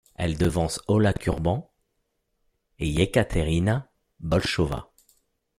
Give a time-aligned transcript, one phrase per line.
[0.15, 1.71] Elle devance Olga Kurban
[2.79, 4.91] et Yekaterina Bolshova.